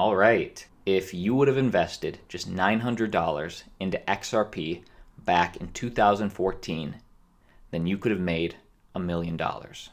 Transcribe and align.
All 0.00 0.16
right. 0.16 0.66
If 0.86 1.12
you 1.12 1.34
would 1.34 1.46
have 1.46 1.58
invested 1.58 2.20
just 2.26 2.50
$900 2.50 3.62
into 3.78 3.98
XRP 4.08 4.82
back 5.18 5.58
in 5.58 5.72
2014, 5.72 6.96
then 7.70 7.86
you 7.86 7.98
could 7.98 8.10
have 8.10 8.18
made 8.18 8.56
a 8.94 8.98
million 8.98 9.36
dollars. 9.36 9.90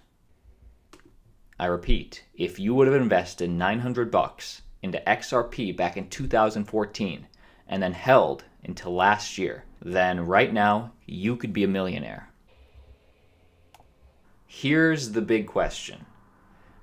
I 1.60 1.66
repeat, 1.66 2.24
if 2.36 2.58
you 2.58 2.74
would 2.74 2.88
have 2.88 2.96
invested 2.96 3.50
900 3.50 4.10
bucks 4.10 4.62
into 4.82 5.04
XRP 5.06 5.76
back 5.76 5.98
in 5.98 6.08
2014 6.08 7.28
and 7.68 7.84
then 7.84 7.92
held 7.92 8.46
until 8.64 8.96
last 8.96 9.38
year, 9.38 9.66
then 9.82 10.26
right 10.26 10.54
now 10.54 10.94
you 11.05 11.36
could 11.36 11.52
be 11.52 11.66
a 11.66 11.68
millionaire. 11.68 12.30
Here's 14.46 15.12
the 15.12 15.21
big 15.21 15.48
question. 15.48 16.05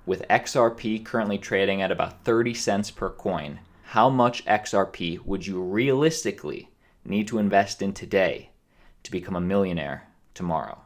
With 0.05 0.27
XRP 0.29 1.03
currently 1.03 1.39
trading 1.39 1.81
at 1.81 1.91
about 1.91 2.23
30 2.23 2.53
cents 2.53 2.91
per 2.91 3.09
coin, 3.09 3.59
how 3.83 4.09
much 4.09 4.45
XRP 4.45 5.25
would 5.25 5.47
you 5.47 5.59
realistically 5.61 6.69
need 7.03 7.27
to 7.27 7.39
invest 7.39 7.81
in 7.81 7.91
today 7.91 8.51
to 9.01 9.11
become 9.11 9.35
a 9.35 9.41
millionaire 9.41 10.07
tomorrow? 10.35 10.79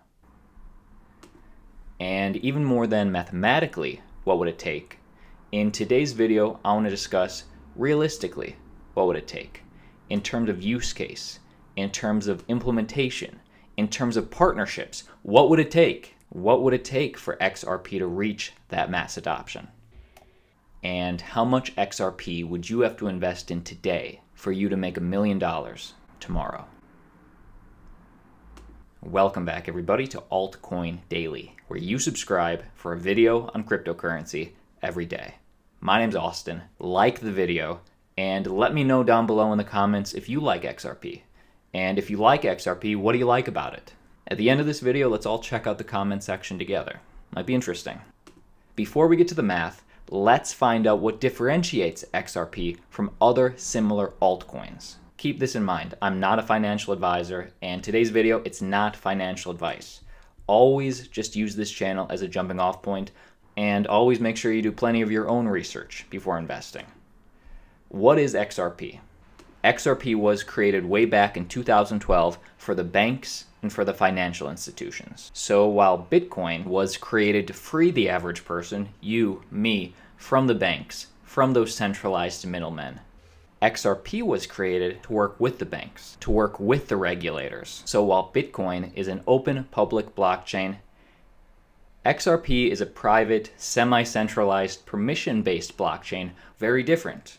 And 2.00 2.38
even 2.38 2.64
more 2.64 2.88
than 2.88 3.12
mathematically, 3.12 4.02
what 4.24 4.40
would 4.40 4.48
it 4.48 4.58
take? 4.58 5.00
In 5.52 5.72
today's 5.72 6.14
video, 6.14 6.62
I 6.64 6.72
want 6.72 6.86
to 6.86 6.90
discuss 6.90 7.44
realistically 7.76 8.56
what 8.94 9.08
would 9.08 9.18
it 9.18 9.28
take 9.28 9.64
in 10.10 10.22
terms 10.22 10.50
of 10.50 10.64
use 10.64 10.94
case, 10.94 11.40
in 11.76 11.90
terms 11.90 12.28
of 12.28 12.46
implementation, 12.48 13.42
in 13.76 13.90
terms 13.90 14.16
of 14.16 14.32
partnerships. 14.32 15.04
What 15.24 15.50
would 15.50 15.60
it 15.60 15.72
take? 15.72 16.16
What 16.32 16.62
would 16.62 16.76
it 16.76 16.86
take 16.86 17.18
for 17.18 17.38
XRP 17.38 17.98
to 17.98 18.06
reach 18.06 18.54
that 18.68 18.92
mass 18.92 19.18
adoption? 19.18 19.68
And 20.84 21.20
how 21.20 21.44
much 21.44 21.76
XRP 21.76 22.48
would 22.48 22.70
you 22.70 22.82
have 22.82 22.96
to 22.98 23.08
invest 23.08 23.50
in 23.50 23.64
today 23.64 24.22
for 24.36 24.52
you 24.52 24.70
to 24.70 24.78
make 24.78 24.96
a 24.96 25.02
million 25.02 25.40
dollars 25.40 25.96
tomorrow? 26.20 26.66
Welcome 29.02 29.44
back, 29.44 29.68
everybody, 29.68 30.06
to 30.06 30.22
Altcoin 30.32 31.00
Daily, 31.10 31.56
where 31.68 31.80
you 31.80 31.98
subscribe 31.98 32.64
for 32.76 32.94
a 32.94 33.00
video 33.00 33.50
on 33.56 33.64
cryptocurrency 33.64 34.52
every 34.84 35.08
day. 35.08 35.34
My 35.80 35.98
name's 35.98 36.16
Austin. 36.16 36.62
Like 36.78 37.22
the 37.22 37.32
video, 37.32 37.82
and 38.20 38.46
let 38.46 38.72
me 38.72 38.84
know 38.84 39.04
down 39.04 39.26
below 39.26 39.52
in 39.52 39.58
the 39.58 39.64
comments 39.64 40.14
if 40.14 40.30
you 40.30 40.42
like 40.42 40.62
XRP. 40.62 41.24
And 41.74 41.98
if 41.98 42.12
you 42.12 42.18
like 42.18 42.44
XRP, 42.44 42.96
what 42.98 43.14
do 43.14 43.18
you 43.18 43.26
like 43.26 43.48
about 43.48 43.74
it? 43.74 43.94
At 44.28 44.38
the 44.38 44.50
end 44.50 44.60
of 44.60 44.66
this 44.66 44.80
video, 44.80 45.10
let's 45.10 45.26
all 45.26 45.40
check 45.40 45.66
out 45.66 45.78
the 45.78 45.84
comment 45.84 46.24
section 46.24 46.60
together. 46.60 47.00
Might 47.32 47.46
be 47.46 47.56
interesting. 47.56 48.00
Before 48.76 49.08
we 49.08 49.18
get 49.18 49.28
to 49.30 49.36
the 49.36 49.44
math, 49.44 49.84
let's 50.10 50.54
find 50.54 50.88
out 50.88 51.00
what 51.00 51.20
differentiates 51.20 52.06
XRP 52.14 52.78
from 52.90 53.12
other 53.22 53.54
similar 53.58 54.14
altcoins. 54.22 54.96
Keep 55.18 55.40
this 55.40 55.56
in 55.56 55.64
mind, 55.64 55.96
I'm 56.02 56.20
not 56.20 56.40
a 56.40 56.44
financial 56.44 56.94
advisor, 56.94 57.52
and 57.62 57.84
today's 57.84 58.10
video, 58.10 58.42
it's 58.46 58.62
not 58.62 58.96
financial 58.96 59.52
advice. 59.52 60.02
Always 60.48 61.08
just 61.10 61.36
use 61.36 61.56
this 61.56 61.72
channel 61.72 62.08
as 62.10 62.22
a 62.22 62.28
jumping 62.28 62.60
off 62.60 62.82
point, 62.82 63.12
and 63.58 63.86
always 63.86 64.22
make 64.22 64.38
sure 64.38 64.54
you 64.54 64.62
do 64.62 64.72
plenty 64.72 65.02
of 65.02 65.12
your 65.12 65.28
own 65.28 65.48
research 65.48 66.06
before 66.10 66.38
investing. 66.38 66.86
What 67.90 68.18
is 68.18 68.34
XRP? 68.34 69.00
XRP 69.64 70.16
was 70.16 70.44
created 70.44 70.86
way 70.86 71.04
back 71.04 71.36
in 71.36 71.48
2012 71.48 72.40
for 72.58 72.74
the 72.74 72.84
banks 72.86 73.46
and 73.62 73.72
for 73.72 73.84
the 73.84 73.94
financial 73.94 74.50
institutions. 74.50 75.32
So 75.34 75.68
while 75.68 76.08
Bitcoin 76.10 76.66
was 76.66 76.98
created 76.98 77.48
to 77.48 77.54
free 77.54 77.92
the 77.92 78.10
average 78.10 78.46
person, 78.46 78.90
you, 79.02 79.44
me, 79.52 79.94
from 80.18 80.48
the 80.48 80.56
banks, 80.56 81.08
from 81.24 81.54
those 81.54 81.76
centralized 81.76 82.46
middlemen, 82.48 83.02
XRP 83.62 84.24
was 84.24 84.48
created 84.48 85.04
to 85.04 85.14
work 85.14 85.38
with 85.40 85.60
the 85.60 85.66
banks, 85.66 86.16
to 86.22 86.32
work 86.32 86.60
with 86.60 86.88
the 86.88 86.96
regulators. 86.96 87.84
So 87.86 88.02
while 88.04 88.32
Bitcoin 88.34 88.92
is 88.96 89.10
an 89.10 89.22
open 89.28 89.66
public 89.66 90.16
blockchain, 90.16 90.78
XRP 92.06 92.70
is 92.70 92.80
a 92.80 92.86
private, 92.86 93.52
semi 93.58 94.04
centralized, 94.04 94.86
permission 94.86 95.42
based 95.42 95.78
blockchain, 95.78 96.32
very 96.58 96.84
different. 96.84 97.38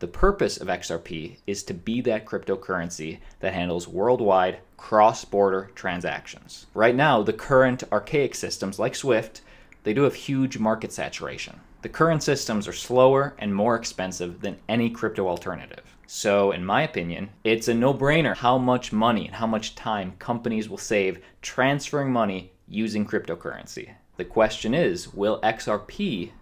The 0.00 0.08
purpose 0.08 0.56
of 0.56 0.68
XRP 0.68 1.36
is 1.46 1.62
to 1.64 1.74
be 1.74 2.00
that 2.02 2.26
cryptocurrency 2.26 3.20
that 3.40 3.54
handles 3.54 3.86
worldwide 3.86 4.58
cross 4.76 5.24
border 5.24 5.70
transactions. 5.74 6.66
Right 6.74 6.94
now, 6.94 7.22
the 7.22 7.32
current 7.32 7.84
archaic 7.92 8.34
systems 8.34 8.78
like 8.78 8.96
SWIFT, 8.96 9.40
they 9.84 9.94
do 9.94 10.02
have 10.02 10.14
huge 10.14 10.58
market 10.58 10.92
saturation. 10.92 11.60
The 11.82 11.88
current 11.88 12.22
systems 12.22 12.66
are 12.66 12.72
slower 12.72 13.34
and 13.38 13.54
more 13.54 13.76
expensive 13.76 14.40
than 14.40 14.58
any 14.68 14.90
crypto 14.90 15.28
alternative. 15.28 15.96
So, 16.06 16.50
in 16.50 16.64
my 16.64 16.82
opinion, 16.82 17.30
it's 17.44 17.68
a 17.68 17.74
no 17.74 17.94
brainer 17.94 18.36
how 18.36 18.58
much 18.58 18.92
money 18.92 19.26
and 19.26 19.36
how 19.36 19.46
much 19.46 19.74
time 19.74 20.14
companies 20.18 20.68
will 20.68 20.78
save 20.78 21.22
transferring 21.40 22.10
money 22.10 22.52
using 22.68 23.06
cryptocurrency. 23.06 23.94
The 24.16 24.24
question 24.24 24.74
is 24.74 25.14
will 25.14 25.40
XRP 25.42 26.32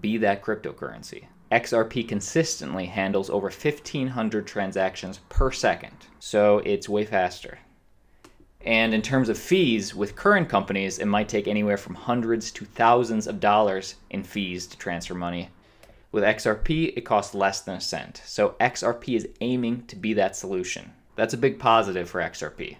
be 0.00 0.18
that 0.18 0.42
cryptocurrency? 0.42 1.26
XRP 1.54 2.08
consistently 2.08 2.86
handles 2.86 3.30
over 3.30 3.46
1,500 3.46 4.44
transactions 4.44 5.20
per 5.28 5.52
second, 5.52 5.94
so 6.18 6.58
it's 6.58 6.88
way 6.88 7.04
faster. 7.04 7.60
And 8.62 8.92
in 8.92 9.02
terms 9.02 9.28
of 9.28 9.38
fees, 9.38 9.94
with 9.94 10.16
current 10.16 10.48
companies, 10.48 10.98
it 10.98 11.06
might 11.06 11.28
take 11.28 11.46
anywhere 11.46 11.76
from 11.76 11.94
hundreds 11.94 12.50
to 12.50 12.64
thousands 12.64 13.28
of 13.28 13.38
dollars 13.38 13.94
in 14.10 14.24
fees 14.24 14.66
to 14.66 14.76
transfer 14.76 15.14
money. 15.14 15.50
With 16.10 16.24
XRP, 16.24 16.92
it 16.96 17.02
costs 17.02 17.36
less 17.36 17.60
than 17.60 17.76
a 17.76 17.80
cent. 17.80 18.20
So 18.24 18.56
XRP 18.60 19.16
is 19.16 19.28
aiming 19.40 19.86
to 19.86 19.94
be 19.94 20.12
that 20.14 20.34
solution. 20.34 20.92
That's 21.14 21.34
a 21.34 21.38
big 21.38 21.60
positive 21.60 22.10
for 22.10 22.20
XRP. 22.20 22.78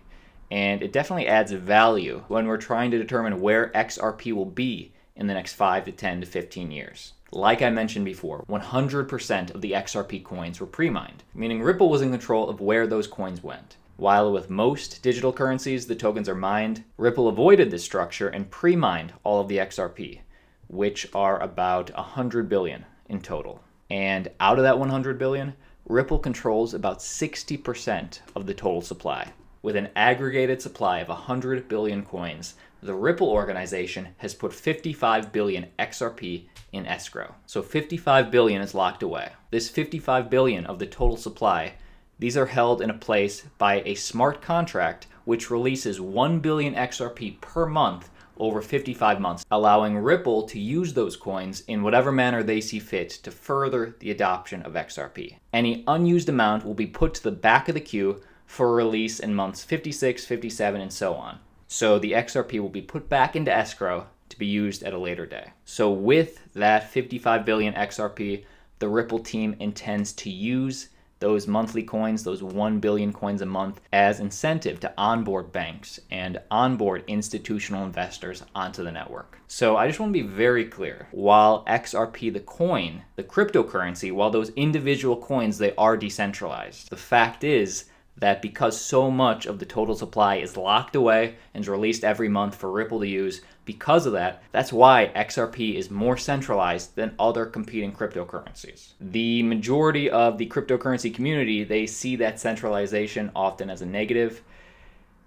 And 0.51 0.83
it 0.83 0.93
definitely 0.93 1.29
adds 1.29 1.53
value 1.53 2.25
when 2.27 2.49
we're 2.49 2.57
trying 2.57 2.91
to 2.91 2.99
determine 2.99 3.41
where 3.41 3.71
XRP 3.71 4.33
will 4.33 4.47
be 4.47 4.94
in 5.17 5.27
the 5.27 5.35
next 5.35 5.55
5 5.55 5.85
to 5.85 5.93
10 5.93 6.21
to 6.23 6.27
15 6.27 6.71
years. 6.71 7.13
Like 7.31 7.63
I 7.63 7.71
mentioned 7.71 8.05
before, 8.05 8.45
100% 8.49 9.55
of 9.55 9.61
the 9.61 9.73
XRP 9.73 10.25
coins 10.25 10.61
were 10.61 10.67
pre-mined, 10.67 11.25
meaning 11.35 11.63
Ripple 11.63 11.89
was 11.89 12.03
in 12.03 12.11
control 12.11 12.49
of 12.49 12.61
where 12.61 12.87
those 12.87 13.07
coins 13.07 13.43
went. 13.43 13.77
While 13.97 14.33
with 14.33 14.51
most 14.51 15.03
digital 15.03 15.33
currencies 15.33 15.87
the 15.87 15.95
tokens 15.95 16.29
are 16.29 16.35
mined, 16.35 16.85
Ripple 16.97 17.29
avoided 17.29 17.71
this 17.71 17.85
structure 17.85 18.29
and 18.29 18.51
pre-mined 18.51 19.13
all 19.23 19.41
of 19.41 19.49
the 19.49 19.59
XRP, 19.59 20.21
which 20.69 21.09
are 21.15 21.41
about 21.41 21.95
100 21.95 22.49
billion 22.49 22.85
in 23.09 23.21
total. 23.21 23.63
And 23.91 24.29
out 24.41 24.59
of 24.59 24.65
that 24.65 24.79
100 24.79 25.19
billion, 25.19 25.55
Ripple 25.87 26.19
controls 26.19 26.75
about 26.75 26.99
60% 26.99 28.21
of 28.35 28.47
the 28.47 28.55
total 28.55 28.81
supply. 28.81 29.33
With 29.65 29.77
an 29.77 29.89
aggregated 29.97 30.61
supply 30.61 30.99
of 30.99 31.09
100 31.09 31.69
billion 31.69 32.05
coins, 32.05 32.57
the 32.83 32.93
Ripple 32.93 33.31
organization 33.31 34.09
has 34.19 34.35
put 34.35 34.53
55 34.53 35.33
billion 35.33 35.69
XRP 35.79 36.49
in 36.73 36.85
escrow. 36.85 37.35
So 37.47 37.63
55 37.63 38.31
billion 38.31 38.61
is 38.61 38.75
locked 38.75 39.03
away. 39.03 39.33
This 39.51 39.71
55 39.71 40.29
billion 40.29 40.67
of 40.67 40.79
the 40.79 40.87
total 40.87 41.17
supply, 41.17 41.77
these 42.19 42.37
are 42.37 42.45
held 42.45 42.83
in 42.83 42.91
a 42.91 42.99
place 42.99 43.47
by 43.57 43.81
a 43.87 43.95
smart 43.95 44.43
contract 44.43 45.07
which 45.25 45.51
releases 45.51 45.99
1 45.99 46.41
billion 46.41 46.75
XRP 46.75 47.41
per 47.41 47.65
month 47.65 48.11
over 48.37 48.61
55 48.61 49.19
months, 49.19 49.47
allowing 49.51 49.97
Ripple 49.97 50.43
to 50.43 50.61
use 50.61 50.93
those 50.93 51.17
coins 51.17 51.63
in 51.69 51.83
whatever 51.83 52.13
manner 52.13 52.43
they 52.43 52.61
see 52.61 52.81
fit 52.81 53.09
to 53.09 53.31
further 53.31 53.97
the 54.01 54.11
adoption 54.11 54.61
of 54.61 54.75
XRP. 54.75 55.39
Any 55.55 55.85
unused 55.87 56.29
amount 56.29 56.67
will 56.67 56.75
be 56.75 56.87
put 56.87 57.15
to 57.15 57.23
the 57.23 57.31
back 57.31 57.71
of 57.71 57.75
the 57.75 57.81
queue 57.81 58.21
for 58.47 58.75
release 58.75 59.21
in 59.21 59.35
months 59.35 59.65
56, 59.65 60.25
57, 60.25 60.81
and 60.81 60.93
so 60.93 61.15
on. 61.15 61.39
So 61.67 61.99
the 61.99 62.13
XRP 62.13 62.61
will 62.61 62.69
be 62.69 62.83
put 62.83 63.09
back 63.09 63.35
into 63.35 63.53
escrow 63.53 64.07
to 64.29 64.39
be 64.39 64.47
used 64.47 64.83
at 64.83 64.93
a 64.93 64.99
later 64.99 65.27
day. 65.27 65.53
So 65.65 65.91
with 65.91 66.41
that 66.55 66.91
55 66.91 67.45
billion 67.45 67.75
XRP, 67.75 68.45
the 68.79 68.89
Ripple 68.89 69.21
team 69.21 69.57
intends 69.59 70.13
to 70.15 70.31
use 70.31 70.89
those 71.21 71.47
monthly 71.47 71.83
coins, 71.83 72.23
those 72.23 72.43
1 72.43 72.81
billion 72.81 73.13
coins 73.13 73.41
a 73.41 73.47
month, 73.47 73.81
as 73.93 74.21
incentive 74.21 74.79
to 74.81 74.93
onboard 74.99 75.53
banks 75.53 75.99
and 76.11 76.39
onboard 76.51 77.03
institutional 77.07 77.85
investors 77.85 78.43
onto 78.55 78.85
the 78.85 78.93
network. 78.93 79.39
So 79.49 79.77
I 79.77 79.87
just 79.87 80.01
want 80.01 80.13
to 80.13 80.23
be 80.23 80.29
very 80.29 80.67
clear. 80.67 81.09
While 81.13 81.65
XRP, 81.65 82.33
the 82.33 82.41
coin, 82.41 83.03
the 83.17 83.23
cryptocurrency, 83.23 84.13
while 84.13 84.31
those 84.31 84.51
individual 84.51 85.17
coins, 85.17 85.57
they 85.57 85.75
are 85.77 85.97
decentralized, 85.97 86.91
the 86.91 86.97
fact 86.97 87.43
is 87.43 87.87
that 88.17 88.41
because 88.41 88.81
so 88.81 89.11
much 89.11 89.47
of 89.47 89.59
the 89.59 89.67
total 89.67 89.95
supply 89.95 90.37
is 90.37 90.57
locked 90.57 90.95
away 90.95 91.37
and 91.53 91.63
is 91.63 91.69
released 91.69 92.05
every 92.05 92.29
month 92.29 92.55
for 92.55 92.71
Ripple 92.71 93.01
to 93.01 93.09
use, 93.09 93.41
because 93.65 94.07
of 94.07 94.13
that, 94.13 94.43
that's 94.53 94.73
why 94.73 95.11
XRP 95.17 95.75
is 95.75 95.91
more 95.91 96.17
centralized 96.17 96.95
than 96.97 97.15
other 97.19 97.47
competing 97.47 97.93
cryptocurrencies. 97.93 98.93
The 99.01 99.43
majority 99.43 100.11
of 100.11 100.39
the 100.39 100.47
cryptocurrency 100.47 101.15
community, 101.15 101.65
they 101.65 101.87
see 101.87 102.17
that 102.17 102.39
centralization 102.39 103.31
often 103.35 103.71
as 103.71 103.83
a 103.83 103.87
negative. 103.87 104.43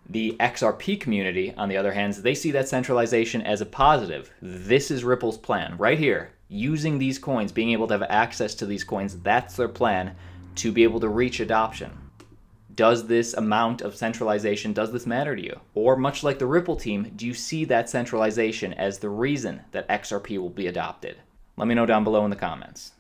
The 0.10 0.38
XRP 0.40 1.00
community, 1.02 1.54
on 1.58 1.68
the 1.68 1.78
other 1.78 1.92
hand, 1.92 2.14
they 2.14 2.36
see 2.36 2.52
that 2.52 2.70
centralization 2.70 3.42
as 3.42 3.60
a 3.60 3.66
positive. 3.66 4.32
This 4.42 4.92
is 4.92 5.04
Ripple's 5.04 5.38
plan 5.38 5.76
right 5.78 6.00
here 6.00 6.32
using 6.50 6.98
these 6.98 7.20
coins, 7.20 7.52
being 7.52 7.72
able 7.72 7.88
to 7.88 7.94
have 7.94 8.04
access 8.04 8.56
to 8.56 8.66
these 8.66 8.84
coins, 8.84 9.18
that's 9.20 9.56
their 9.56 9.68
plan 9.68 10.16
to 10.56 10.72
be 10.72 10.84
able 10.84 11.00
to 11.00 11.10
reach 11.10 11.40
adoption. 11.40 11.92
Does 12.78 13.08
this 13.08 13.34
amount 13.34 13.82
of 13.82 13.96
centralization, 13.96 14.72
does 14.72 14.92
this 14.92 15.08
matter 15.08 15.36
to 15.36 15.42
you? 15.42 15.60
Or 15.74 15.96
much 15.96 16.24
like 16.24 16.38
the 16.38 16.46
Ripple 16.46 16.76
team, 16.76 17.12
do 17.16 17.26
you 17.26 17.34
see 17.34 17.66
that 17.66 17.90
centralization 17.90 18.72
as 18.76 19.00
the 19.00 19.10
reason 19.10 19.62
that 19.72 19.90
XRP 19.90 20.38
will 20.38 20.52
be 20.52 20.68
adopted? 20.68 21.18
Let 21.56 21.68
me 21.68 21.74
know 21.74 21.88
down 21.88 22.04
below 22.04 22.24
in 22.24 22.30
the 22.30 22.36
comments. 22.36 22.92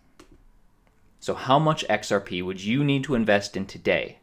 So 1.19 1.35
how 1.35 1.59
much 1.59 1.87
XRP 1.87 2.43
would 2.43 2.59
you 2.59 2.83
need 2.83 3.03
to 3.03 3.13
invest 3.13 3.55
in 3.55 3.67
today 3.67 4.17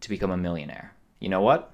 to 0.00 0.08
become 0.08 0.30
a 0.30 0.36
millionaire? 0.36 0.94
You 1.18 1.28
know 1.28 1.40
what? 1.40 1.72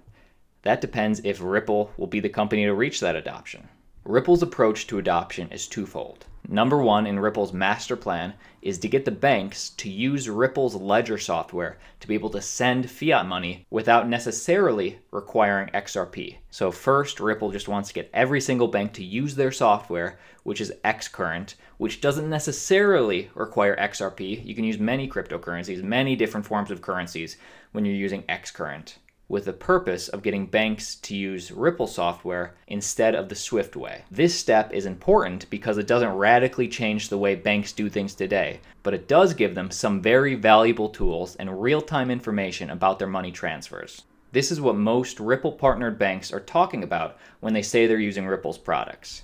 That 0.62 0.81
depends 0.81 1.20
if 1.22 1.43
Ripple 1.43 1.93
will 1.99 2.06
be 2.06 2.20
the 2.20 2.31
company 2.31 2.64
to 2.64 2.72
reach 2.72 3.00
that 3.00 3.17
adoption. 3.17 3.69
Ripple's 4.05 4.43
approach 4.43 4.87
to 4.87 4.99
adoption 4.99 5.52
is 5.52 5.69
twofold. 5.69 6.25
Number 6.49 6.79
one 6.79 7.07
in 7.07 7.21
Ripple's 7.21 7.53
master 7.53 7.97
plan 7.97 8.35
is 8.63 8.79
to 8.79 8.89
get 8.89 9.05
the 9.05 9.11
banks 9.11 9.71
to 9.71 9.89
use 9.89 10.29
Ripple's 10.29 10.75
ledger 10.75 11.19
software 11.19 11.79
to 12.01 12.09
be 12.09 12.15
able 12.15 12.31
to 12.31 12.43
send 12.43 12.91
fiat 12.91 13.27
money 13.27 13.67
without 13.71 14.09
necessarily 14.09 14.99
requiring 15.11 15.69
XRP. 15.69 16.37
So, 16.51 16.73
first, 16.73 17.21
Ripple 17.21 17.53
just 17.53 17.69
wants 17.69 17.89
to 17.89 17.95
get 17.95 18.11
every 18.13 18.41
single 18.41 18.69
bank 18.69 18.93
to 18.95 19.05
use 19.05 19.37
their 19.37 19.53
software, 19.53 20.19
which 20.43 20.61
is 20.61 20.73
Xcurrent, 20.85 21.55
which 21.79 22.01
doesn't 22.01 22.29
necessarily 22.29 23.31
require 23.35 23.77
XRP. 23.77 24.45
You 24.45 24.55
can 24.55 24.65
use 24.65 24.79
many 24.79 25.09
cryptocurrencies, 25.09 25.83
many 25.83 26.17
different 26.17 26.47
forms 26.47 26.71
of 26.71 26.83
currencies 26.83 27.37
when 27.73 27.85
you're 27.85 27.95
using 27.95 28.23
Xcurrent 28.25 28.97
with 29.31 29.44
the 29.44 29.53
purpose 29.53 30.09
of 30.09 30.25
getting 30.25 30.44
banks 30.44 30.97
to 30.97 31.15
use 31.15 31.53
Ripple 31.53 31.87
software 31.87 32.56
instead 32.67 33.15
of 33.15 33.29
the 33.29 33.35
Swift 33.37 33.77
way. 33.77 34.03
This 34.11 34.35
step 34.35 34.73
is 34.73 34.87
important 34.87 35.49
because 35.50 35.79
it 35.79 35.87
doesn't 35.87 36.17
radically 36.17 36.67
change 36.67 37.09
the 37.09 37.17
way 37.17 37.37
banks 37.37 37.71
do 37.71 37.88
things 37.88 38.17
today, 38.17 38.59
but 38.82 38.93
it 38.93 39.06
does 39.06 39.32
give 39.32 39.55
them 39.55 39.71
some 39.71 40.03
very 40.03 40.35
valuable 40.35 40.88
tools 40.88 41.37
and 41.37 41.62
real 41.62 41.81
time 41.81 42.11
information 42.11 42.71
about 42.71 42.99
their 42.99 43.06
money 43.06 43.31
transfers. 43.31 44.03
This 44.32 44.50
is 44.50 44.61
what 44.61 44.75
most 44.75 45.21
Ripple 45.21 45.53
partnered 45.53 45.97
banks 45.97 46.32
are 46.32 46.41
talking 46.41 46.82
about 46.82 47.17
when 47.38 47.55
they 47.55 47.62
say 47.62 47.87
they're 47.87 48.00
using 48.00 48.27
Ripple's 48.27 48.59
products. 48.59 49.23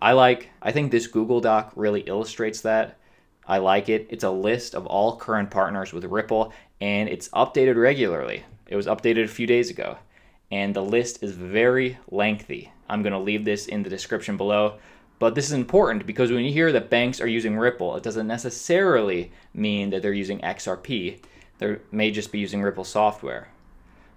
I 0.00 0.12
like, 0.12 0.48
I 0.62 0.72
think 0.72 0.90
this 0.90 1.06
Google 1.06 1.42
Doc 1.42 1.70
really 1.76 2.00
illustrates 2.00 2.62
that. 2.62 2.96
I 3.46 3.58
like 3.58 3.90
it. 3.90 4.06
It's 4.08 4.24
a 4.24 4.30
list 4.30 4.74
of 4.74 4.86
all 4.86 5.18
current 5.18 5.50
partners 5.50 5.92
with 5.92 6.04
Ripple 6.06 6.54
and 6.80 7.10
it's 7.10 7.28
updated 7.28 7.76
regularly. 7.76 8.44
It 8.68 8.76
was 8.76 8.86
updated 8.86 9.24
a 9.24 9.28
few 9.28 9.46
days 9.46 9.70
ago, 9.70 9.98
and 10.50 10.74
the 10.74 10.82
list 10.82 11.22
is 11.22 11.32
very 11.32 11.98
lengthy. 12.10 12.72
I'm 12.88 13.02
going 13.02 13.12
to 13.12 13.18
leave 13.18 13.44
this 13.44 13.66
in 13.66 13.82
the 13.82 13.90
description 13.90 14.36
below. 14.36 14.78
But 15.18 15.34
this 15.34 15.46
is 15.46 15.52
important 15.52 16.06
because 16.06 16.30
when 16.30 16.44
you 16.44 16.52
hear 16.52 16.72
that 16.72 16.90
banks 16.90 17.20
are 17.20 17.26
using 17.26 17.56
Ripple, 17.56 17.96
it 17.96 18.02
doesn't 18.02 18.26
necessarily 18.26 19.32
mean 19.54 19.90
that 19.90 20.02
they're 20.02 20.12
using 20.12 20.40
XRP. 20.40 21.20
They 21.58 21.76
may 21.90 22.10
just 22.10 22.32
be 22.32 22.38
using 22.38 22.62
Ripple 22.62 22.84
software. 22.84 23.48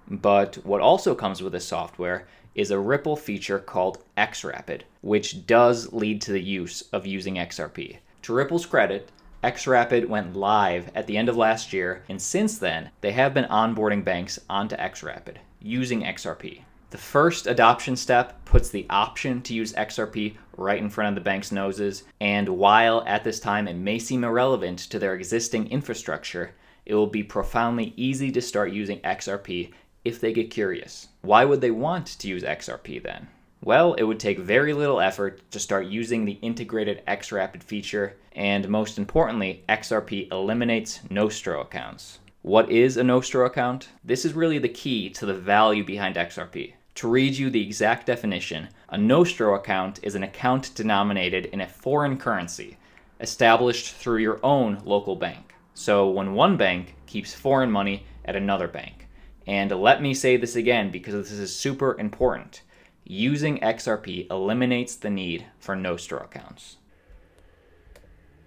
But 0.09 0.55
what 0.65 0.81
also 0.81 1.15
comes 1.15 1.41
with 1.41 1.53
this 1.53 1.67
software 1.67 2.27
is 2.53 2.71
a 2.71 2.79
Ripple 2.79 3.15
feature 3.15 3.59
called 3.59 4.03
XRapid, 4.17 4.81
which 5.01 5.45
does 5.47 5.93
lead 5.93 6.21
to 6.21 6.33
the 6.33 6.41
use 6.41 6.81
of 6.91 7.05
using 7.05 7.35
XRP. 7.35 7.97
To 8.23 8.33
Ripple's 8.33 8.65
credit, 8.65 9.09
XRapid 9.43 10.09
went 10.09 10.35
live 10.35 10.91
at 10.93 11.07
the 11.07 11.17
end 11.17 11.29
of 11.29 11.37
last 11.37 11.71
year, 11.71 12.03
and 12.09 12.21
since 12.21 12.57
then, 12.57 12.89
they 12.99 13.13
have 13.13 13.33
been 13.33 13.45
onboarding 13.45 14.03
banks 14.03 14.37
onto 14.49 14.75
XRapid 14.75 15.37
using 15.61 16.01
XRP. 16.01 16.63
The 16.89 16.97
first 16.97 17.47
adoption 17.47 17.95
step 17.95 18.43
puts 18.43 18.69
the 18.69 18.85
option 18.89 19.41
to 19.43 19.53
use 19.53 19.71
XRP 19.73 20.35
right 20.57 20.81
in 20.81 20.89
front 20.89 21.09
of 21.09 21.15
the 21.15 21.25
bank's 21.25 21.53
noses, 21.53 22.03
and 22.19 22.49
while 22.49 23.01
at 23.07 23.23
this 23.23 23.39
time 23.39 23.69
it 23.69 23.75
may 23.75 23.97
seem 23.97 24.25
irrelevant 24.25 24.79
to 24.79 24.99
their 24.99 25.15
existing 25.15 25.69
infrastructure, 25.69 26.55
it 26.85 26.95
will 26.95 27.07
be 27.07 27.23
profoundly 27.23 27.93
easy 27.95 28.31
to 28.31 28.41
start 28.41 28.73
using 28.73 28.99
XRP 29.01 29.71
if 30.03 30.19
they 30.19 30.33
get 30.33 30.51
curious. 30.51 31.07
Why 31.21 31.45
would 31.45 31.61
they 31.61 31.71
want 31.71 32.07
to 32.07 32.27
use 32.27 32.43
XRP 32.43 33.01
then? 33.03 33.29
Well, 33.61 33.93
it 33.95 34.03
would 34.03 34.21
take 34.21 34.39
very 34.39 34.73
little 34.73 35.01
effort 35.01 35.41
to 35.51 35.59
start 35.59 35.85
using 35.85 36.23
the 36.23 36.39
integrated 36.41 37.05
XRapid 37.05 37.61
feature, 37.61 38.15
and 38.31 38.69
most 38.69 38.97
importantly, 38.97 39.65
XRP 39.67 40.31
eliminates 40.31 41.01
Nostro 41.09 41.59
accounts. 41.59 42.19
What 42.41 42.71
is 42.71 42.95
a 42.95 43.03
Nostro 43.03 43.45
account? 43.45 43.89
This 44.01 44.23
is 44.23 44.31
really 44.31 44.59
the 44.59 44.69
key 44.69 45.09
to 45.09 45.25
the 45.25 45.33
value 45.33 45.83
behind 45.83 46.15
XRP. 46.15 46.73
To 46.95 47.09
read 47.09 47.35
you 47.35 47.49
the 47.49 47.61
exact 47.61 48.05
definition, 48.05 48.69
a 48.87 48.97
Nostro 48.97 49.53
account 49.55 49.99
is 50.03 50.15
an 50.15 50.23
account 50.23 50.73
denominated 50.73 51.47
in 51.47 51.59
a 51.59 51.67
foreign 51.67 52.17
currency, 52.17 52.77
established 53.19 53.93
through 53.93 54.19
your 54.19 54.39
own 54.41 54.81
local 54.85 55.17
bank. 55.17 55.53
So 55.73 56.09
when 56.09 56.33
one 56.33 56.55
bank 56.55 56.95
keeps 57.07 57.33
foreign 57.33 57.71
money 57.71 58.05
at 58.23 58.37
another 58.37 58.69
bank. 58.69 59.07
And 59.45 59.69
let 59.71 60.01
me 60.01 60.13
say 60.13 60.37
this 60.37 60.55
again 60.55 60.91
because 60.91 61.29
this 61.29 61.37
is 61.37 61.53
super 61.53 61.99
important 61.99 62.61
using 63.11 63.57
XRP 63.61 64.29
eliminates 64.29 64.95
the 64.95 65.09
need 65.09 65.43
for 65.57 65.75
Nostro 65.75 66.19
accounts. 66.19 66.77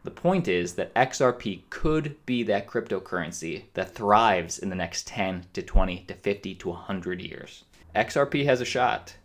The 0.05 0.13
point 0.13 0.47
is 0.47 0.75
that 0.75 0.95
XRP 0.95 1.63
could 1.69 2.25
be 2.27 2.45
that 2.45 2.69
cryptocurrency 2.69 3.65
that 3.75 3.93
thrives 3.93 4.61
in 4.61 4.69
the 4.69 4.77
next 4.77 5.09
10 5.09 5.47
to 5.53 5.63
20 5.63 6.05
to 6.07 6.15
50 6.15 6.55
to 6.55 6.69
100 6.69 7.21
years. 7.21 7.65
XRP 7.97 8.45
has 8.45 8.61
a 8.61 8.65
shot. 8.65 9.17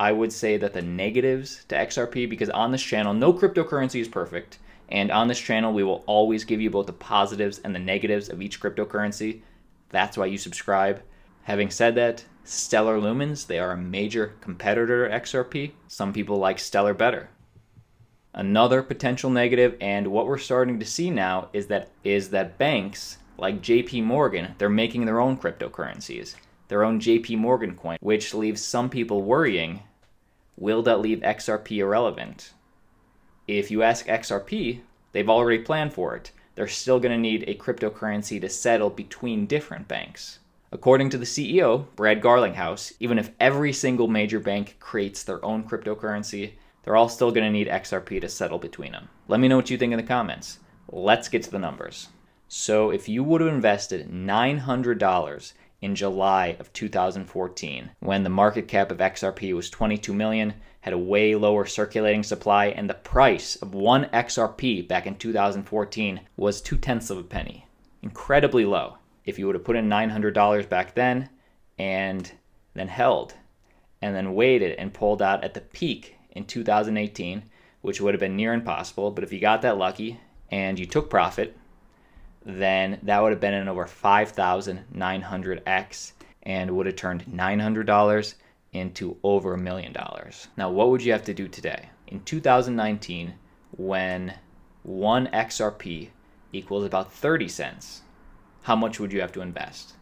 I 0.00 0.10
would 0.10 0.32
say 0.32 0.56
that 0.56 0.74
the 0.74 0.82
negatives 0.82 1.64
to 1.68 1.76
XRP, 1.76 2.28
because 2.28 2.50
on 2.50 2.72
this 2.72 2.82
channel, 2.82 3.14
no 3.14 3.32
cryptocurrency 3.32 4.00
is 4.00 4.08
perfect, 4.08 4.58
and 4.88 5.12
on 5.12 5.28
this 5.28 5.40
channel, 5.40 5.72
we 5.72 5.84
will 5.84 6.02
always 6.06 6.44
give 6.44 6.60
you 6.60 6.70
both 6.70 6.86
the 6.86 6.92
positives 6.92 7.60
and 7.60 7.72
the 7.72 7.80
negatives 7.80 8.28
of 8.28 8.42
each 8.42 8.60
cryptocurrency. 8.60 9.42
That's 9.90 10.18
why 10.18 10.26
you 10.26 10.38
subscribe. 10.38 11.00
Having 11.44 11.70
said 11.70 11.94
that, 11.94 12.24
Stellar 12.50 12.98
Lumens, 12.98 13.46
they 13.46 13.58
are 13.58 13.72
a 13.72 13.76
major 13.76 14.32
competitor 14.40 15.06
to 15.06 15.14
XRP. 15.14 15.72
Some 15.86 16.14
people 16.14 16.38
like 16.38 16.58
Stellar 16.58 16.94
better. 16.94 17.28
Another 18.32 18.82
potential 18.82 19.28
negative, 19.28 19.76
and 19.82 20.06
what 20.06 20.26
we're 20.26 20.38
starting 20.38 20.80
to 20.80 20.86
see 20.86 21.10
now 21.10 21.50
is 21.52 21.66
that 21.66 21.90
is 22.04 22.30
that 22.30 22.56
banks 22.56 23.18
like 23.36 23.60
JP 23.60 24.02
Morgan, 24.04 24.54
they're 24.56 24.70
making 24.70 25.04
their 25.04 25.20
own 25.20 25.36
cryptocurrencies, 25.36 26.36
their 26.68 26.84
own 26.84 26.98
JP 26.98 27.36
Morgan 27.36 27.76
coin, 27.76 27.98
which 28.00 28.32
leaves 28.32 28.64
some 28.64 28.88
people 28.88 29.20
worrying, 29.20 29.82
will 30.56 30.80
that 30.84 31.00
leave 31.00 31.20
XRP 31.20 31.76
irrelevant? 31.76 32.54
If 33.46 33.70
you 33.70 33.82
ask 33.82 34.06
XRP, 34.06 34.80
they've 35.12 35.28
already 35.28 35.62
planned 35.62 35.92
for 35.92 36.16
it. 36.16 36.32
They're 36.54 36.66
still 36.66 36.98
going 36.98 37.12
to 37.12 37.18
need 37.18 37.44
a 37.46 37.56
cryptocurrency 37.56 38.40
to 38.40 38.48
settle 38.48 38.88
between 38.88 39.44
different 39.44 39.86
banks. 39.86 40.38
According 40.70 41.08
to 41.10 41.18
the 41.18 41.24
CEO, 41.24 41.86
Brad 41.96 42.20
Garlinghouse, 42.20 42.92
even 43.00 43.18
if 43.18 43.30
every 43.40 43.72
single 43.72 44.06
major 44.06 44.38
bank 44.38 44.76
creates 44.78 45.22
their 45.22 45.42
own 45.42 45.64
cryptocurrency, 45.64 46.52
they're 46.82 46.96
all 46.96 47.08
still 47.08 47.32
going 47.32 47.46
to 47.46 47.50
need 47.50 47.68
XRP 47.68 48.20
to 48.20 48.28
settle 48.28 48.58
between 48.58 48.92
them. 48.92 49.08
Let 49.28 49.40
me 49.40 49.48
know 49.48 49.56
what 49.56 49.70
you 49.70 49.78
think 49.78 49.92
in 49.92 49.96
the 49.96 50.02
comments. 50.02 50.58
Let's 50.90 51.30
get 51.30 51.42
to 51.44 51.50
the 51.50 51.58
numbers. 51.58 52.08
So, 52.48 52.90
if 52.90 53.08
you 53.08 53.24
would 53.24 53.40
have 53.40 53.52
invested 53.52 54.10
$900 54.10 55.52
in 55.80 55.94
July 55.94 56.56
of 56.60 56.70
2014, 56.74 57.90
when 58.00 58.22
the 58.22 58.28
market 58.28 58.68
cap 58.68 58.90
of 58.90 58.98
XRP 58.98 59.54
was 59.54 59.70
22 59.70 60.12
million, 60.12 60.52
had 60.80 60.92
a 60.92 60.98
way 60.98 61.34
lower 61.34 61.64
circulating 61.64 62.22
supply, 62.22 62.66
and 62.66 62.90
the 62.90 62.94
price 62.94 63.56
of 63.56 63.72
one 63.72 64.04
XRP 64.12 64.86
back 64.86 65.06
in 65.06 65.16
2014 65.16 66.20
was 66.36 66.60
two 66.60 66.76
tenths 66.76 67.08
of 67.08 67.16
a 67.16 67.22
penny. 67.22 67.66
Incredibly 68.02 68.66
low 68.66 68.97
if 69.28 69.38
you 69.38 69.46
would 69.46 69.54
have 69.54 69.64
put 69.64 69.76
in 69.76 69.90
$900 69.90 70.68
back 70.70 70.94
then 70.94 71.28
and 71.78 72.32
then 72.72 72.88
held 72.88 73.34
and 74.00 74.16
then 74.16 74.34
waited 74.34 74.78
and 74.78 74.94
pulled 74.94 75.20
out 75.20 75.44
at 75.44 75.52
the 75.52 75.60
peak 75.60 76.16
in 76.30 76.46
2018, 76.46 77.42
which 77.82 78.00
would 78.00 78.14
have 78.14 78.20
been 78.20 78.36
near 78.36 78.54
impossible. 78.54 79.10
But 79.10 79.24
if 79.24 79.30
you 79.30 79.38
got 79.38 79.60
that 79.60 79.76
lucky 79.76 80.18
and 80.50 80.78
you 80.78 80.86
took 80.86 81.10
profit, 81.10 81.54
then 82.42 82.98
that 83.02 83.22
would 83.22 83.32
have 83.32 83.40
been 83.40 83.52
an 83.52 83.68
over 83.68 83.84
5,900x 83.84 86.12
and 86.44 86.70
would 86.70 86.86
have 86.86 86.96
turned 86.96 87.26
$900 87.26 88.34
into 88.72 89.18
over 89.22 89.52
a 89.52 89.58
million 89.58 89.92
dollars. 89.92 90.48
Now, 90.56 90.70
what 90.70 90.88
would 90.88 91.02
you 91.02 91.12
have 91.12 91.24
to 91.24 91.34
do 91.34 91.48
today? 91.48 91.90
In 92.06 92.20
2019, 92.20 93.34
when 93.76 94.32
one 94.84 95.26
XRP 95.26 96.08
equals 96.54 96.86
about 96.86 97.12
30 97.12 97.48
cents, 97.48 98.00
how 98.62 98.76
much 98.76 99.00
would 99.00 99.12
you 99.12 99.20
have 99.20 99.32
to 99.32 99.40
invest? 99.40 99.94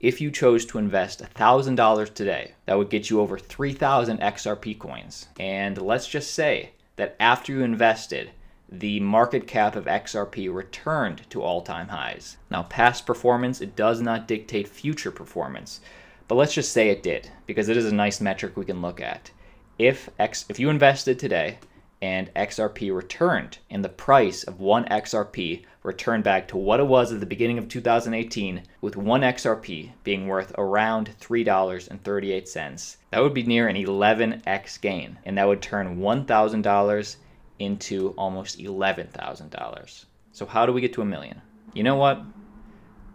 If 0.00 0.20
you 0.20 0.30
chose 0.30 0.66
to 0.66 0.78
invest 0.78 1.22
$1,000 1.22 2.14
today, 2.14 2.52
that 2.66 2.76
would 2.76 2.90
get 2.90 3.08
you 3.08 3.20
over 3.20 3.38
3,000 3.38 4.20
XRP 4.20 4.78
coins. 4.78 5.28
And 5.38 5.80
let's 5.80 6.06
just 6.06 6.34
say 6.34 6.72
that 6.96 7.16
after 7.18 7.52
you 7.52 7.62
invested, 7.62 8.30
the 8.68 9.00
market 9.00 9.46
cap 9.46 9.76
of 9.76 9.84
XRP 9.84 10.52
returned 10.52 11.28
to 11.30 11.42
all-time 11.42 11.88
highs. 11.88 12.36
Now, 12.50 12.64
past 12.64 13.06
performance, 13.06 13.60
it 13.60 13.76
does 13.76 14.00
not 14.00 14.28
dictate 14.28 14.68
future 14.68 15.10
performance, 15.10 15.80
but 16.28 16.34
let's 16.34 16.54
just 16.54 16.72
say 16.72 16.90
it 16.90 17.02
did, 17.02 17.30
because 17.46 17.68
it 17.68 17.76
is 17.76 17.86
a 17.86 17.94
nice 17.94 18.20
metric 18.20 18.56
we 18.56 18.64
can 18.64 18.82
look 18.82 19.00
at. 19.00 19.30
If 19.78 20.10
X, 20.18 20.44
if 20.48 20.58
you 20.58 20.70
invested 20.70 21.18
today 21.18 21.58
and 22.04 22.30
XRP 22.34 22.94
returned, 22.94 23.56
and 23.70 23.82
the 23.82 23.88
price 23.88 24.44
of 24.44 24.60
one 24.60 24.84
XRP 24.84 25.64
returned 25.82 26.22
back 26.22 26.46
to 26.46 26.54
what 26.58 26.78
it 26.78 26.86
was 26.86 27.10
at 27.10 27.18
the 27.18 27.24
beginning 27.24 27.56
of 27.56 27.66
2018, 27.66 28.62
with 28.82 28.94
one 28.94 29.22
XRP 29.22 29.90
being 30.02 30.26
worth 30.26 30.52
around 30.58 31.16
$3.38. 31.18 32.96
That 33.10 33.22
would 33.22 33.32
be 33.32 33.42
near 33.44 33.68
an 33.68 33.76
11x 33.76 34.78
gain, 34.82 35.18
and 35.24 35.38
that 35.38 35.48
would 35.48 35.62
turn 35.62 35.96
$1,000 35.96 37.16
into 37.58 38.10
almost 38.18 38.58
$11,000. 38.58 40.04
So, 40.32 40.44
how 40.44 40.66
do 40.66 40.74
we 40.74 40.82
get 40.82 40.92
to 40.92 41.00
a 41.00 41.06
million? 41.06 41.40
You 41.72 41.84
know 41.84 41.96
what? 41.96 42.20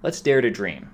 Let's 0.02 0.20
dare 0.20 0.42
to 0.42 0.50
dream. 0.50 0.90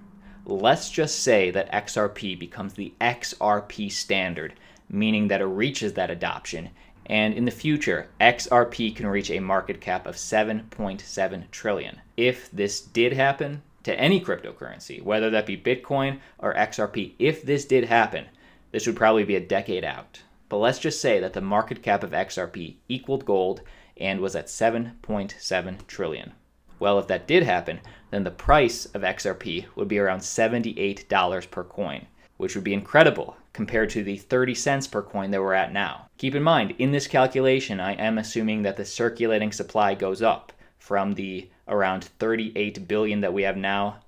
Let's 0.46 0.90
just 0.90 1.22
say 1.22 1.50
that 1.52 1.72
XRP 1.72 2.38
becomes 2.38 2.74
the 2.74 2.94
XRP 3.00 3.90
standard, 3.90 4.56
meaning 4.90 5.30
that 5.30 5.40
it 5.40 5.46
reaches 5.46 5.94
that 5.94 6.12
adoption 6.12 6.72
and 7.08 7.34
in 7.34 7.46
the 7.46 7.52
future, 7.52 8.10
XRP 8.20 8.96
can 8.96 9.08
reach 9.08 9.30
a 9.30 9.40
market 9.40 9.80
cap 9.80 10.08
of 10.08 10.16
7.7 10.16 11.52
trillion. 11.52 12.02
If 12.18 12.50
this 12.52 12.82
did 12.82 13.14
happen 13.14 13.62
to 13.84 14.00
any 14.00 14.20
cryptocurrency, 14.20 15.02
whether 15.02 15.30
that 15.30 15.46
be 15.46 15.58
Bitcoin 15.58 16.20
or 16.40 16.54
XRP, 16.56 17.14
if 17.20 17.44
this 17.44 17.66
did 17.66 17.86
happen, 17.86 18.26
this 18.72 18.88
would 18.88 18.96
probably 18.96 19.24
be 19.24 19.36
a 19.36 19.40
decade 19.40 19.84
out. 19.84 20.22
But 20.50 20.58
let's 20.58 20.80
just 20.80 21.02
say 21.02 21.20
that 21.20 21.34
the 21.34 21.42
market 21.42 21.84
cap 21.84 22.04
of 22.04 22.12
XRP 22.12 22.76
equaled 22.88 23.26
gold 23.26 23.62
and 23.98 24.20
was 24.20 24.36
at 24.36 24.48
7.7 24.48 25.88
trillion. 25.88 26.34
Well, 26.80 27.00
if 27.00 27.08
that 27.08 27.28
did 27.28 27.44
happen, 27.44 27.80
then 28.12 28.24
the 28.24 28.32
price 28.32 28.86
of 28.88 29.02
XRP 29.02 29.66
would 29.76 29.88
be 29.88 30.00
around 30.00 30.20
$78 30.20 31.52
per 31.52 31.64
coin, 31.64 32.08
which 32.38 32.56
would 32.56 32.64
be 32.64 32.74
incredible 32.74 33.38
compared 33.54 33.90
to 33.90 34.04
the 34.04 34.18
30 34.18 34.54
cents 34.56 34.88
per 34.88 35.02
coin 35.02 35.32
that 35.32 35.42
we're 35.42 35.54
at 35.54 35.72
now. 35.72 36.10
Keep 36.18 36.36
in 36.36 36.44
mind, 36.44 36.76
in 36.78 36.92
this 36.92 37.08
calculation, 37.08 37.80
I 37.80 37.94
am 37.94 38.18
assuming 38.18 38.64
that 38.64 38.78
the 38.78 38.86
circulating 38.86 39.52
supply 39.52 39.96
goes 39.96 40.22
up 40.22 40.52
from 40.78 41.14
the 41.14 41.50
around 41.68 42.04
38 42.04 42.88
billion 42.88 43.22
that 43.22 43.34
we 43.34 43.44
have 43.44 43.58
now 43.58 44.00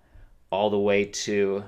all 0.52 0.70
the 0.70 0.78
way 0.78 1.06
to 1.06 1.64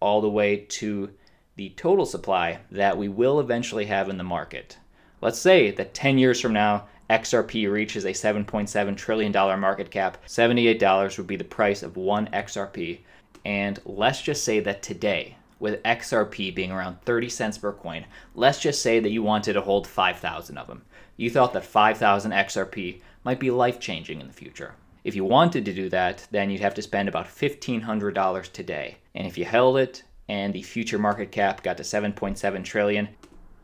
all 0.00 0.20
the 0.20 0.28
way 0.28 0.56
to 0.56 1.10
the 1.56 1.70
total 1.70 2.04
supply 2.04 2.58
that 2.70 2.98
we 2.98 3.08
will 3.08 3.40
eventually 3.40 3.86
have 3.86 4.08
in 4.08 4.18
the 4.18 4.24
market. 4.24 4.78
Let's 5.20 5.38
say 5.38 5.70
that 5.70 5.94
10 5.94 6.18
years 6.18 6.40
from 6.40 6.52
now, 6.52 6.86
XRP 7.08 7.70
reaches 7.70 8.04
a 8.04 8.10
$7.7 8.10 8.96
trillion 8.96 9.32
market 9.32 9.90
cap. 9.90 10.18
$78 10.26 11.16
would 11.16 11.26
be 11.26 11.36
the 11.36 11.44
price 11.44 11.82
of 11.82 11.96
one 11.96 12.28
XRP, 12.28 12.98
and 13.44 13.78
let's 13.84 14.22
just 14.22 14.44
say 14.44 14.60
that 14.60 14.82
today, 14.82 15.36
with 15.58 15.82
XRP 15.82 16.54
being 16.54 16.70
around 16.70 17.00
30 17.02 17.28
cents 17.28 17.58
per 17.58 17.72
coin, 17.72 18.04
let's 18.34 18.60
just 18.60 18.82
say 18.82 19.00
that 19.00 19.10
you 19.10 19.22
wanted 19.22 19.54
to 19.54 19.62
hold 19.62 19.86
5,000 19.86 20.58
of 20.58 20.66
them. 20.66 20.82
You 21.16 21.30
thought 21.30 21.52
that 21.54 21.64
5,000 21.64 22.32
XRP 22.32 23.00
might 23.24 23.40
be 23.40 23.50
life 23.50 23.80
changing 23.80 24.20
in 24.20 24.26
the 24.26 24.32
future. 24.32 24.74
If 25.02 25.14
you 25.14 25.24
wanted 25.24 25.64
to 25.64 25.72
do 25.72 25.88
that, 25.90 26.26
then 26.30 26.50
you'd 26.50 26.60
have 26.60 26.74
to 26.74 26.82
spend 26.82 27.08
about 27.08 27.26
$1,500 27.26 28.52
today. 28.52 28.96
And 29.14 29.26
if 29.26 29.38
you 29.38 29.44
held 29.44 29.78
it 29.78 30.02
and 30.28 30.52
the 30.52 30.62
future 30.62 30.98
market 30.98 31.30
cap 31.30 31.62
got 31.62 31.76
to 31.76 31.82
7.7 31.84 32.64
trillion, 32.64 33.08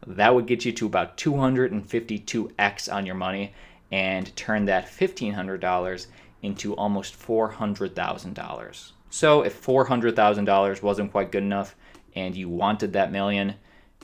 that 0.06 0.34
would 0.34 0.46
get 0.46 0.64
you 0.64 0.72
to 0.72 0.86
about 0.86 1.16
252x 1.16 2.92
on 2.92 3.06
your 3.06 3.14
money 3.14 3.52
and 3.90 4.34
turn 4.36 4.64
that 4.64 4.86
$1,500 4.86 6.06
into 6.42 6.74
almost 6.74 7.20
$400,000. 7.20 8.92
So 9.12 9.42
if 9.42 9.62
$400,000 9.62 10.82
wasn't 10.82 11.12
quite 11.12 11.30
good 11.30 11.42
enough 11.42 11.76
and 12.14 12.34
you 12.34 12.48
wanted 12.48 12.94
that 12.94 13.12
million 13.12 13.56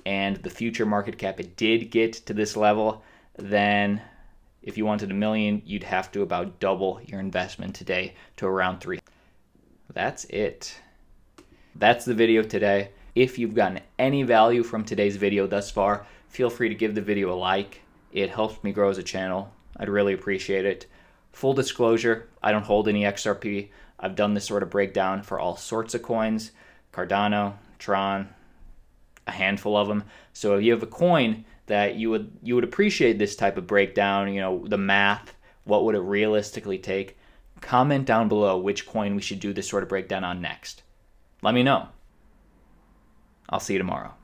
and 0.04 0.36
the 0.36 0.50
future 0.50 0.84
market 0.84 1.16
cap 1.16 1.40
it 1.40 1.56
did 1.56 1.90
get 1.90 2.12
to 2.26 2.34
this 2.34 2.58
level, 2.58 3.02
then 3.38 4.02
if 4.62 4.76
you 4.76 4.84
wanted 4.84 5.10
a 5.10 5.14
million, 5.14 5.62
you'd 5.64 5.84
have 5.84 6.12
to 6.12 6.20
about 6.20 6.60
double 6.60 7.00
your 7.06 7.20
investment 7.20 7.74
today 7.74 8.16
to 8.36 8.46
around 8.46 8.80
3. 8.80 9.00
That's 9.94 10.24
it. 10.26 10.78
That's 11.74 12.04
the 12.04 12.12
video 12.12 12.42
today. 12.42 12.90
If 13.14 13.38
you've 13.38 13.54
gotten 13.54 13.80
any 13.98 14.24
value 14.24 14.62
from 14.62 14.84
today's 14.84 15.16
video 15.16 15.46
thus 15.46 15.70
far, 15.70 16.06
feel 16.28 16.50
free 16.50 16.68
to 16.68 16.74
give 16.74 16.94
the 16.94 17.00
video 17.00 17.32
a 17.32 17.34
like. 17.34 17.80
It 18.12 18.28
helps 18.28 18.62
me 18.62 18.72
grow 18.72 18.90
as 18.90 18.98
a 18.98 19.02
channel. 19.02 19.54
I'd 19.78 19.88
really 19.88 20.12
appreciate 20.12 20.66
it. 20.66 20.84
Full 21.32 21.54
disclosure, 21.54 22.28
I 22.42 22.52
don't 22.52 22.64
hold 22.64 22.88
any 22.88 23.04
XRP. 23.04 23.70
I've 24.00 24.16
done 24.16 24.34
this 24.34 24.44
sort 24.44 24.62
of 24.62 24.70
breakdown 24.70 25.22
for 25.22 25.38
all 25.38 25.56
sorts 25.56 25.94
of 25.94 26.02
coins, 26.02 26.52
Cardano, 26.92 27.54
Tron, 27.78 28.28
a 29.26 29.32
handful 29.32 29.76
of 29.76 29.88
them. 29.88 30.04
So 30.32 30.56
if 30.56 30.64
you 30.64 30.72
have 30.72 30.82
a 30.82 30.86
coin 30.86 31.44
that 31.66 31.96
you 31.96 32.10
would 32.10 32.30
you 32.42 32.54
would 32.54 32.64
appreciate 32.64 33.18
this 33.18 33.36
type 33.36 33.56
of 33.56 33.66
breakdown, 33.66 34.32
you 34.32 34.40
know, 34.40 34.66
the 34.66 34.78
math, 34.78 35.34
what 35.64 35.84
would 35.84 35.94
it 35.94 36.00
realistically 36.00 36.78
take? 36.78 37.18
Comment 37.60 38.06
down 38.06 38.28
below 38.28 38.56
which 38.56 38.86
coin 38.86 39.16
we 39.16 39.22
should 39.22 39.40
do 39.40 39.52
this 39.52 39.68
sort 39.68 39.82
of 39.82 39.88
breakdown 39.88 40.24
on 40.24 40.40
next. 40.40 40.82
Let 41.42 41.54
me 41.54 41.62
know. 41.62 41.88
I'll 43.48 43.60
see 43.60 43.74
you 43.74 43.78
tomorrow. 43.78 44.17